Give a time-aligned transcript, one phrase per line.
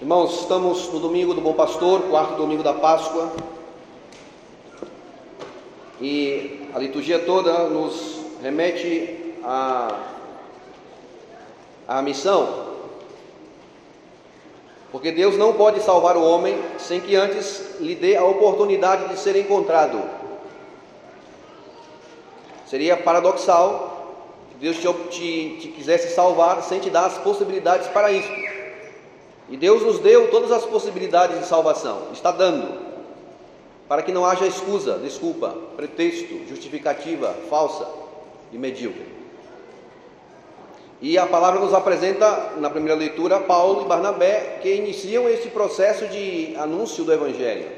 [0.00, 3.32] Irmãos, estamos no domingo do Bom Pastor, quarto domingo da Páscoa,
[6.00, 9.90] e a liturgia toda nos remete à,
[12.00, 12.76] missão,
[14.92, 19.18] porque Deus não pode salvar o homem sem que antes lhe dê a oportunidade de
[19.18, 20.00] ser encontrado.
[22.66, 24.14] Seria paradoxal
[24.52, 28.57] que Deus te, te, te quisesse salvar sem te dar as possibilidades para isso.
[29.48, 32.88] E Deus nos deu todas as possibilidades de salvação, está dando,
[33.88, 37.88] para que não haja excusa, desculpa, pretexto, justificativa falsa
[38.52, 39.06] e medíocre.
[41.00, 46.06] E a palavra nos apresenta, na primeira leitura, Paulo e Barnabé, que iniciam esse processo
[46.08, 47.70] de anúncio do Evangelho.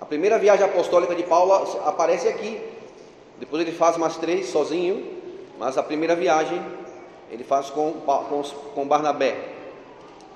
[0.00, 1.52] A primeira viagem apostólica de Paulo
[1.86, 2.60] aparece aqui,
[3.40, 5.04] depois ele faz mais três sozinho,
[5.58, 6.62] mas a primeira viagem
[7.30, 8.42] ele faz com, com,
[8.74, 9.57] com Barnabé.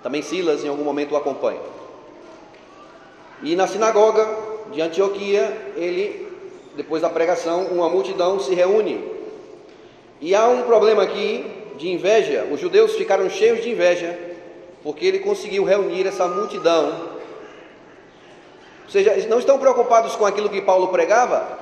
[0.03, 1.61] Também Silas em algum momento o acompanha.
[3.43, 4.29] E na sinagoga
[4.73, 6.29] de Antioquia, ele,
[6.77, 9.05] depois da pregação, uma multidão se reúne.
[10.21, 11.45] E há um problema aqui
[11.77, 14.19] de inveja, os judeus ficaram cheios de inveja,
[14.83, 17.11] porque ele conseguiu reunir essa multidão.
[18.85, 21.59] Ou seja, não estão preocupados com aquilo que Paulo pregava,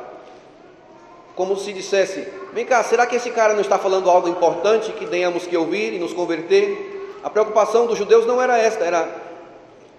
[1.35, 5.07] como se dissesse: vem cá, será que esse cara não está falando algo importante que
[5.07, 6.90] tenhamos que ouvir e nos converter?
[7.23, 9.09] A preocupação dos judeus não era esta, era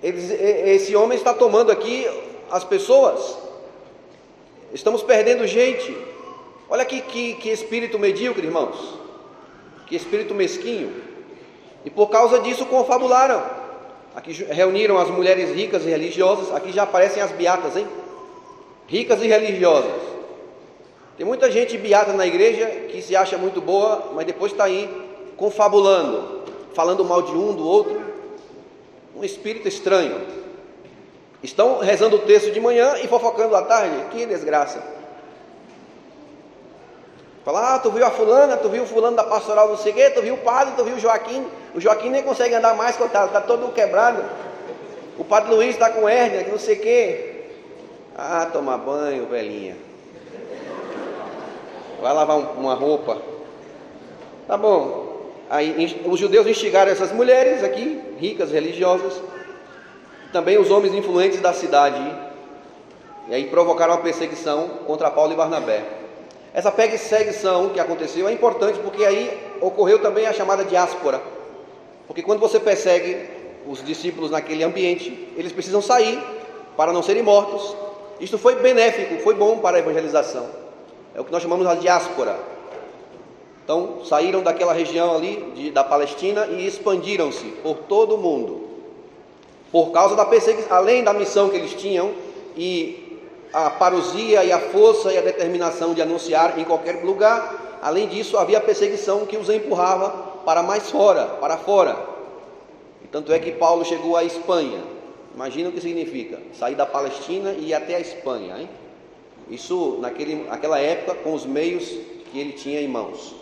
[0.02, 2.08] eles, esse homem está tomando aqui
[2.50, 3.38] as pessoas,
[4.73, 5.95] estamos perdendo gente.
[6.69, 9.02] Olha que, que, que espírito medíocre, irmãos
[9.92, 10.89] que espírito mesquinho.
[11.83, 13.44] E por causa disso confabularam.
[14.16, 17.86] Aqui reuniram as mulheres ricas e religiosas, aqui já aparecem as beatas, hein?
[18.88, 19.92] Ricas e religiosas.
[21.17, 24.89] Tem muita gente beata na igreja que se acha muito boa, mas depois está aí
[25.36, 26.41] confabulando,
[26.73, 28.02] falando mal de um, do outro.
[29.16, 30.22] Um espírito estranho.
[31.44, 34.05] Estão rezando o texto de manhã e fofocando à tarde.
[34.11, 34.81] Que desgraça.
[37.43, 40.21] Fala, ah, tu viu a fulana, tu viu o fulano da pastoral do sei tu
[40.21, 41.48] viu o padre, tu viu o Joaquim.
[41.73, 44.23] O Joaquim nem consegue andar mais, coitado, está todo quebrado.
[45.17, 47.45] O padre Luiz está com hérnia, não sei o quê.
[48.15, 49.76] Ah, tomar banho, velhinha.
[51.99, 53.17] Vai lavar uma roupa.
[54.48, 55.11] Tá bom.
[55.52, 59.22] Aí os judeus instigaram essas mulheres aqui, ricas, religiosas,
[60.32, 62.00] também os homens influentes da cidade,
[63.28, 65.84] e aí provocaram uma perseguição contra Paulo e Barnabé.
[66.54, 71.22] Essa perseguição que aconteceu é importante porque aí ocorreu também a chamada diáspora.
[72.08, 73.17] Porque quando você persegue
[73.67, 76.17] os discípulos naquele ambiente, eles precisam sair
[76.78, 77.76] para não serem mortos.
[78.22, 80.48] Isto foi benéfico, foi bom para a evangelização.
[81.14, 82.51] É o que nós chamamos de diáspora.
[83.71, 88.67] Então, saíram daquela região ali de, da Palestina e expandiram-se por todo o mundo.
[89.71, 92.11] Por causa da perseguição, além da missão que eles tinham
[92.58, 93.17] e
[93.54, 97.80] a parousia e a força e a determinação de anunciar em qualquer lugar.
[97.81, 100.10] Além disso, havia perseguição que os empurrava
[100.43, 101.95] para mais fora, para fora.
[103.02, 104.83] E tanto é que Paulo chegou à Espanha.
[105.33, 108.70] Imagina o que significa sair da Palestina e ir até a Espanha, hein?
[109.49, 113.39] Isso naquele, naquela época com os meios que ele tinha em mãos.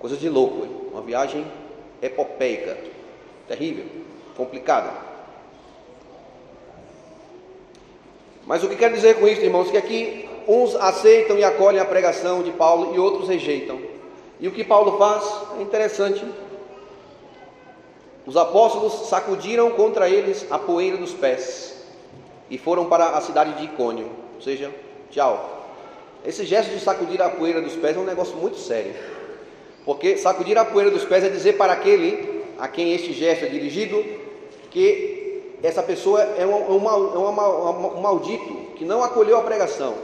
[0.00, 0.80] Coisa de louco, hein?
[0.90, 1.46] uma viagem
[2.00, 2.76] epopeica,
[3.46, 3.84] terrível,
[4.34, 4.90] complicada.
[8.46, 9.70] Mas o que quer dizer com isso, irmãos?
[9.70, 13.78] Que aqui uns aceitam e acolhem a pregação de Paulo e outros rejeitam.
[14.40, 15.22] E o que Paulo faz
[15.58, 16.24] é interessante.
[18.26, 21.84] Os apóstolos sacudiram contra eles a poeira dos pés
[22.48, 24.74] e foram para a cidade de Icônio, ou seja,
[25.10, 25.58] tchau.
[26.24, 28.94] Esse gesto de sacudir a poeira dos pés é um negócio muito sério,
[29.90, 33.48] porque sacudir a poeira dos pés é dizer para aquele a quem este gesto é
[33.48, 34.00] dirigido
[34.70, 37.48] que essa pessoa é, um, é é uma,
[37.96, 39.94] um maldito que não acolheu a pregação.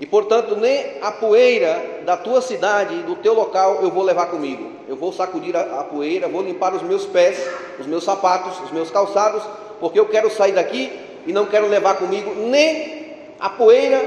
[0.00, 4.72] E portanto, nem a poeira da tua cidade, do teu local, eu vou levar comigo.
[4.88, 7.40] Eu vou sacudir a, a poeira, vou limpar os meus pés,
[7.78, 9.44] os meus sapatos, os meus calçados,
[9.78, 10.90] porque eu quero sair daqui
[11.24, 14.02] e não quero levar comigo nem a poeira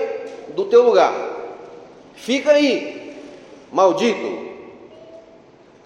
[0.50, 1.13] do teu lugar.
[2.16, 3.16] Fica aí,
[3.72, 4.50] maldito.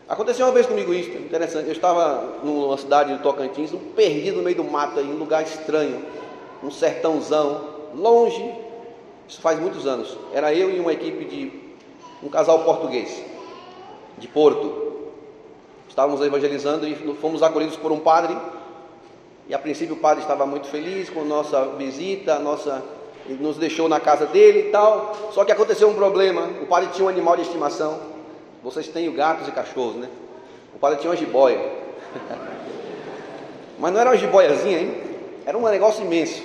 [0.08, 1.66] Aconteceu uma vez comigo isso, interessante.
[1.66, 6.06] Eu estava numa cidade do Tocantins, perdido no meio do mato, em um lugar estranho,
[6.64, 8.54] um sertãozão, longe.
[9.28, 10.16] Isso faz muitos anos.
[10.32, 11.52] Era eu e uma equipe de
[12.22, 13.20] um casal português,
[14.20, 14.84] de Porto.
[15.90, 18.38] Estávamos evangelizando e fomos acolhidos por um padre.
[19.50, 22.84] E a princípio o padre estava muito feliz com a nossa visita, a nossa
[23.28, 25.16] ele nos deixou na casa dele e tal.
[25.32, 26.48] Só que aconteceu um problema.
[26.62, 28.15] O padre tinha um animal de estimação
[28.66, 30.10] vocês têm gatos e cachorros, né?
[30.74, 31.60] O padre tinha uma jiboia.
[33.78, 35.04] Mas não era uma jiboiazinha, hein?
[35.46, 36.42] Era um negócio imenso.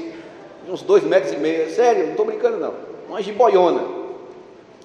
[0.69, 1.71] Uns dois metros e meio.
[1.71, 2.75] Sério, não estou brincando não.
[3.09, 3.83] Uma jiboiona.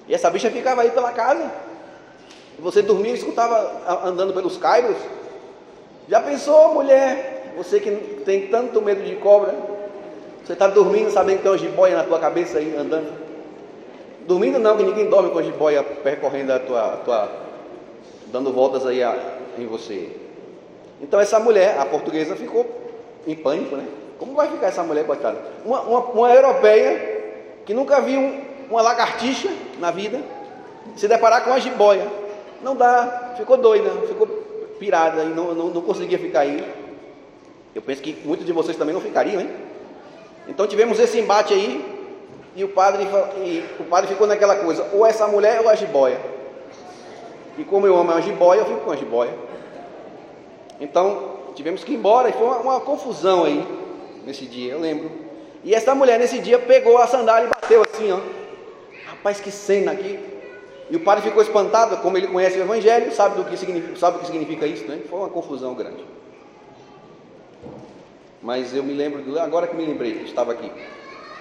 [0.08, 1.52] E essa bicha ficava aí pela casa.
[2.58, 4.96] Você dormia e escutava andando pelos caibros.
[6.08, 7.52] Já pensou, mulher?
[7.58, 7.90] Você que
[8.24, 9.54] tem tanto medo de cobra.
[10.42, 13.25] Você está dormindo sabendo que tem uma jiboia na tua cabeça aí andando.
[14.26, 17.30] Dormindo não, que ninguém dorme com a jiboia percorrendo a tua, tua
[18.26, 19.16] dando voltas aí a,
[19.58, 20.10] em você.
[21.00, 22.66] Então essa mulher, a portuguesa, ficou
[23.26, 23.86] em pânico, né?
[24.18, 25.38] Como vai ficar essa mulher, coitada?
[25.64, 27.16] Uma, uma, uma europeia
[27.64, 28.40] que nunca viu um,
[28.70, 30.20] uma lagartixa na vida,
[30.96, 32.06] se deparar com uma jiboia.
[32.62, 34.26] Não dá, ficou doida, ficou
[34.78, 36.64] pirada e não, não, não conseguia ficar aí.
[37.74, 39.50] Eu penso que muitos de vocês também não ficariam, hein?
[40.48, 41.95] Então tivemos esse embate aí,
[42.56, 43.04] e o padre,
[43.36, 46.18] e o padre ficou naquela coisa, ou essa mulher ou a jiboia.
[47.58, 49.34] E como eu amo a jiboia, eu fico com a jiboia.
[50.80, 53.62] Então, tivemos que ir embora, e foi uma, uma confusão aí,
[54.24, 55.10] nesse dia, eu lembro.
[55.62, 58.20] E essa mulher, nesse dia, pegou a sandália e bateu assim, ó.
[59.06, 60.18] Rapaz, que cena aqui.
[60.88, 64.16] E o padre ficou espantado, como ele conhece o Evangelho, sabe, do que significa, sabe
[64.16, 65.00] o que significa isso, né?
[65.10, 66.04] Foi uma confusão grande.
[68.40, 70.70] Mas eu me lembro, agora que me lembrei, que estava aqui.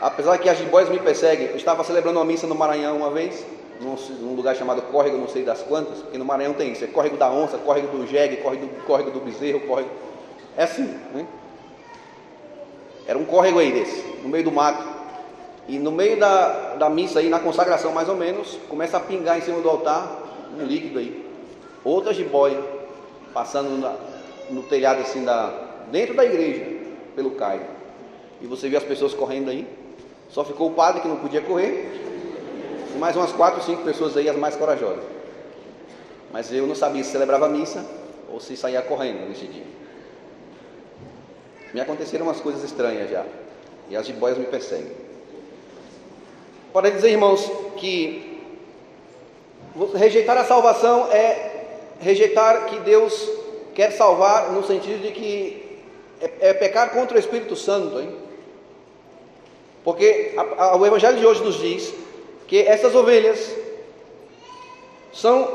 [0.01, 3.45] Apesar que as jiboias me perseguem, eu estava celebrando uma missa no Maranhão uma vez,
[3.79, 6.87] num, num, lugar chamado Córrego, não sei das quantas, porque no Maranhão tem isso, é
[6.87, 9.89] Córrego da Onça, Córrego do Jegue, Córrego do, córrego do Bezerro, Córrego...
[10.57, 10.83] É assim,
[11.13, 11.25] né?
[13.07, 14.83] Era um córrego aí desse, no meio do mato.
[15.67, 19.37] E no meio da, da missa aí, na consagração mais ou menos, começa a pingar
[19.37, 20.23] em cima do altar
[20.57, 21.25] um líquido aí.
[21.83, 22.59] Outra jiboia,
[23.33, 23.95] passando na,
[24.49, 25.53] no telhado assim da...
[25.91, 26.65] dentro da igreja,
[27.15, 27.61] pelo caio.
[28.41, 29.67] E você vê as pessoas correndo aí.
[30.35, 31.89] Só ficou o padre que não podia correr
[32.93, 35.05] e mais umas quatro, cinco pessoas aí, as mais corajosas.
[36.29, 37.85] Mas eu não sabia se celebrava a missa
[38.29, 39.63] ou se saía correndo nesse dia.
[41.73, 43.25] Me aconteceram umas coisas estranhas já.
[43.89, 44.91] E as jiboias me perseguem.
[46.73, 48.43] Pode dizer, irmãos, que
[49.93, 51.67] rejeitar a salvação é
[52.01, 53.31] rejeitar que Deus
[53.73, 55.79] quer salvar no sentido de que
[56.19, 58.24] é, é pecar contra o Espírito Santo, hein?
[59.85, 61.93] Porque a, a, o Evangelho de hoje nos diz
[62.47, 63.55] que essas ovelhas
[65.13, 65.47] são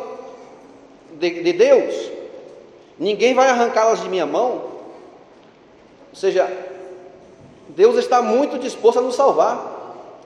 [1.19, 2.11] de, de Deus,
[2.97, 4.71] ninguém vai arrancá-las de minha mão.
[6.11, 6.49] Ou seja,
[7.71, 9.79] Deus está muito disposto a nos salvar.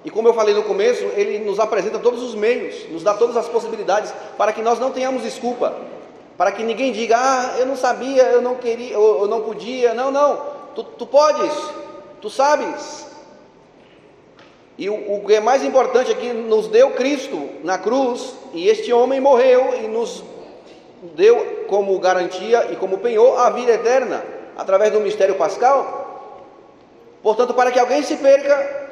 [0.04, 3.38] E como eu falei no começo, Ele nos apresenta todos os meios, nos dá todas
[3.38, 5.74] as possibilidades para que nós não tenhamos desculpa,
[6.36, 9.94] para que ninguém diga, ah, eu não sabia, eu não queria, ou eu não podia.
[9.94, 10.42] Não, não,
[10.74, 11.54] tu, tu podes,
[12.20, 13.13] tu sabes,
[14.76, 18.92] e o, que é mais importante é que nos deu Cristo na cruz, e este
[18.92, 20.24] homem morreu e nos
[21.14, 24.24] deu como garantia e como penhor a vida eterna,
[24.56, 26.42] através do mistério pascal.
[27.22, 28.88] Portanto, para que alguém se perca,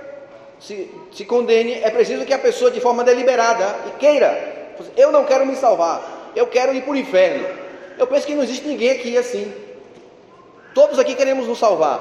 [0.60, 5.24] se, se condene, é preciso que a pessoa, de forma deliberada e queira, eu não
[5.24, 7.46] quero me salvar, eu quero ir para o inferno.
[7.98, 9.52] Eu penso que não existe ninguém aqui assim.
[10.74, 12.00] Todos aqui queremos nos salvar,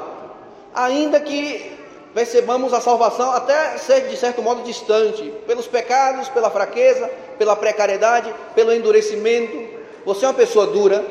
[0.74, 1.81] ainda que
[2.14, 8.34] percebamos a salvação até ser de certo modo distante, pelos pecados, pela fraqueza, pela precariedade,
[8.54, 9.82] pelo endurecimento.
[10.06, 11.06] Você é uma pessoa dura,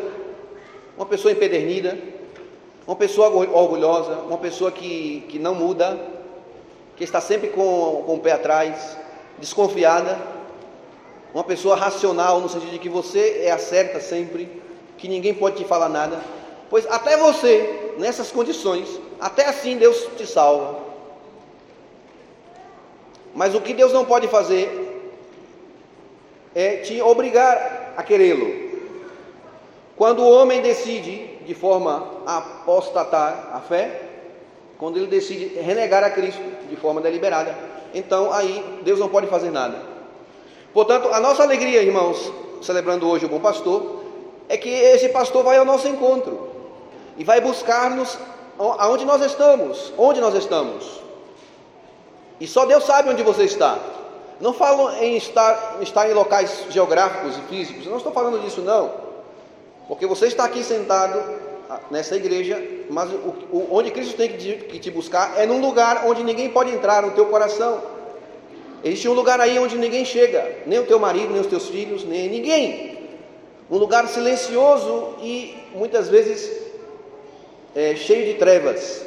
[0.97, 1.99] uma pessoa empedernida,
[2.87, 5.99] uma pessoa orgulhosa, uma pessoa que, que não muda,
[6.97, 8.97] que está sempre com, com o pé atrás,
[9.39, 10.19] desconfiada,
[11.33, 14.61] uma pessoa racional no sentido de que você é a certa sempre,
[14.99, 16.21] que ninguém pode te falar nada,
[16.69, 20.90] pois até você, nessas condições, até assim Deus te salva.
[23.35, 24.89] Mas o que Deus não pode fazer
[26.55, 28.71] é te obrigar a querê-lo.
[29.97, 34.03] Quando o homem decide de forma a apostatar a fé,
[34.79, 37.55] quando ele decide renegar a Cristo de forma deliberada,
[37.95, 39.77] então aí Deus não pode fazer nada.
[40.73, 42.33] Portanto, a nossa alegria, irmãos,
[42.63, 44.03] celebrando hoje o bom pastor,
[44.49, 46.49] é que esse pastor vai ao nosso encontro
[47.17, 48.19] e vai buscar-nos
[48.59, 51.01] aonde nós estamos, onde nós estamos.
[52.41, 53.79] E só Deus sabe onde você está.
[54.41, 58.63] Não falo em estar, estar em locais geográficos e físicos, eu não estou falando disso
[58.63, 58.91] não.
[59.87, 61.23] Porque você está aqui sentado
[61.69, 65.45] ah, nessa igreja, mas o, o, onde Cristo tem que te, que te buscar é
[65.45, 67.83] num lugar onde ninguém pode entrar no teu coração.
[68.83, 72.03] Existe um lugar aí onde ninguém chega, nem o teu marido, nem os teus filhos,
[72.05, 72.99] nem ninguém.
[73.71, 76.51] Um lugar silencioso e muitas vezes
[77.75, 79.05] é, cheio de trevas.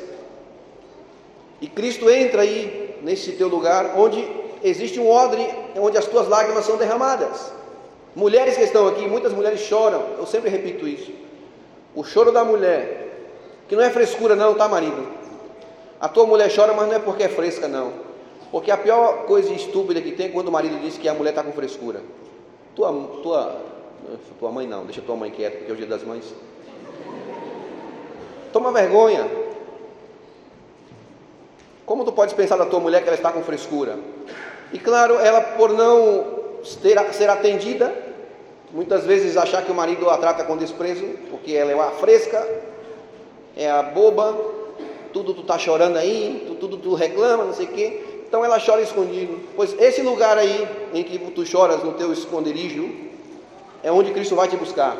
[1.59, 4.25] E Cristo entra aí nesse teu lugar, onde
[4.63, 7.51] existe um odre, onde as tuas lágrimas são derramadas.
[8.15, 11.11] Mulheres que estão aqui, muitas mulheres choram, eu sempre repito isso.
[11.93, 13.01] O choro da mulher
[13.67, 15.07] Que não é frescura, não, tá, marido?
[15.99, 17.93] A tua mulher chora, mas não é porque é fresca, não.
[18.51, 21.31] Porque a pior coisa estúpida que tem é quando o marido diz que a mulher
[21.31, 22.01] está com frescura.
[22.75, 22.91] Tua,
[23.23, 23.61] tua,
[24.37, 26.25] tua mãe não, deixa tua mãe quieta, porque é o dia das mães.
[28.51, 29.42] Toma vergonha.
[31.85, 33.97] Como tu podes pensar da tua mulher que ela está com frescura?
[34.71, 36.25] E claro, ela por não
[36.81, 37.93] ter, ser atendida,
[38.71, 42.47] muitas vezes achar que o marido a trata com desprezo, porque ela é a fresca,
[43.55, 44.35] é a boba,
[45.11, 48.01] tudo tu tá chorando aí, tu, tudo tu reclama, não sei o quê.
[48.27, 49.41] Então ela chora escondido.
[49.55, 52.89] Pois esse lugar aí em que tu choras no teu esconderijo
[53.83, 54.97] é onde Cristo vai te buscar.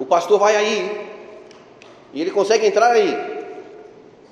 [0.00, 1.08] O pastor vai aí
[2.12, 3.16] e ele consegue entrar aí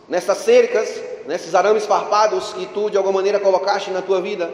[0.09, 4.50] nessas cercas, nesses arames farpados que tu de alguma maneira colocaste na tua vida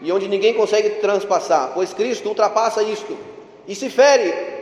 [0.00, 3.16] e onde ninguém consegue transpassar, pois Cristo ultrapassa isto
[3.66, 4.56] e se fere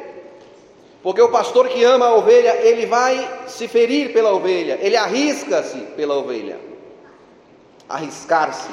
[1.05, 5.79] porque o pastor que ama a ovelha, ele vai se ferir pela ovelha, ele arrisca-se
[5.95, 6.59] pela ovelha.
[7.87, 8.71] Arriscar-se.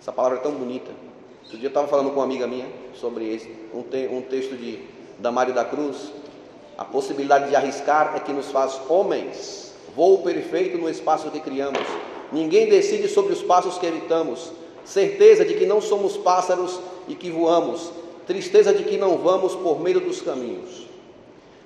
[0.00, 0.90] Essa palavra é tão bonita.
[1.44, 4.56] Outro dia eu estava falando com uma amiga minha sobre esse, um, te, um texto
[4.56, 4.80] de
[5.20, 6.10] Damário da Cruz.
[6.76, 9.69] A possibilidade de arriscar é que nos faz homens.
[9.94, 11.80] Voo perfeito no espaço que criamos.
[12.32, 14.52] Ninguém decide sobre os passos que evitamos.
[14.84, 16.78] Certeza de que não somos pássaros
[17.08, 20.86] e que voamos tristeza de que não vamos por meio dos caminhos.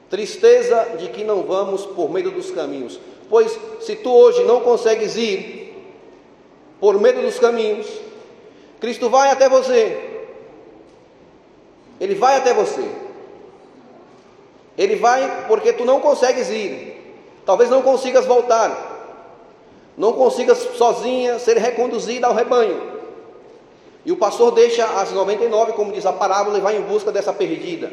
[0.08, 2.98] Tristeza de que não vamos por meio dos caminhos.
[3.28, 5.74] Pois se tu hoje não consegues ir
[6.80, 7.86] por meio dos caminhos,
[8.80, 10.22] Cristo vai até você.
[12.00, 12.88] Ele vai até você.
[14.78, 16.93] Ele vai porque tu não consegues ir.
[17.44, 18.92] Talvez não consigas voltar.
[19.96, 22.94] Não consigas sozinha ser reconduzida ao rebanho.
[24.04, 27.32] E o pastor deixa as 99, como diz a parábola, e vai em busca dessa
[27.32, 27.90] perdida.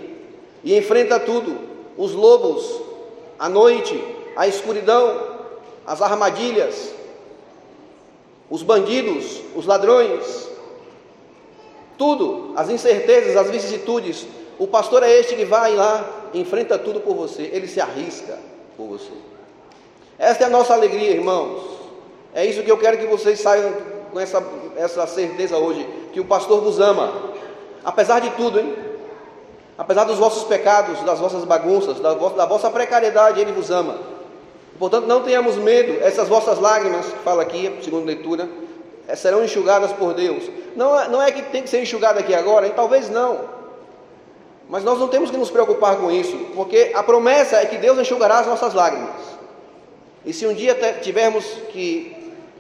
[0.64, 1.58] E enfrenta tudo:
[1.98, 2.82] os lobos,
[3.40, 4.04] a noite,
[4.36, 5.40] a escuridão,
[5.86, 6.94] as armadilhas,
[8.50, 10.50] os bandidos, os ladrões,
[11.98, 14.26] tudo, as incertezas, as vicissitudes.
[14.60, 18.38] O pastor é este que vai lá, enfrenta tudo por você, ele se arrisca
[18.76, 19.12] por você.
[20.22, 21.64] Esta é a nossa alegria, irmãos.
[22.32, 23.74] É isso que eu quero que vocês saiam
[24.14, 24.42] com essa,
[24.78, 27.12] essa certeza hoje que o pastor vos ama,
[27.84, 28.76] apesar de tudo, hein?
[29.76, 33.98] Apesar dos vossos pecados, das vossas bagunças, da vossa, da vossa precariedade, Ele vos ama.
[34.78, 38.48] Portanto, não tenhamos medo, essas vossas lágrimas, que fala aqui, segundo leitura,
[39.08, 40.44] eh, serão enxugadas por Deus.
[40.76, 43.40] Não, é, não é que tem que ser enxugada aqui agora, e talvez não.
[44.70, 47.98] Mas nós não temos que nos preocupar com isso, porque a promessa é que Deus
[47.98, 49.41] enxugará as nossas lágrimas.
[50.26, 52.16] E se um dia tivermos que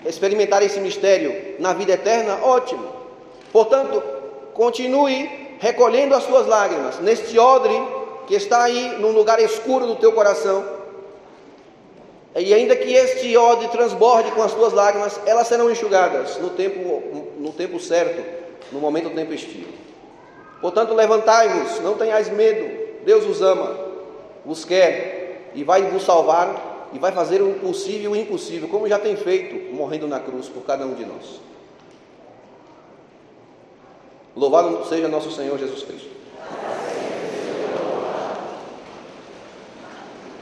[0.06, 2.84] experimentar esse mistério na vida eterna, ótimo.
[3.51, 4.01] Portanto,
[4.53, 7.74] continue recolhendo as suas lágrimas neste odre
[8.25, 10.65] que está aí num lugar escuro do teu coração.
[12.36, 17.27] E ainda que este odre transborde com as tuas lágrimas, elas serão enxugadas no tempo,
[17.38, 18.24] no tempo certo,
[18.72, 19.72] no momento do tempo estivo.
[20.62, 23.77] Portanto, levantai-vos, não tenhais medo, Deus os ama,
[24.46, 28.88] vos quer e vai vos salvar e vai fazer o possível e o impossível, como
[28.88, 31.40] já tem feito, morrendo na cruz por cada um de nós.
[34.36, 36.10] Louvado seja nosso Senhor Jesus Cristo.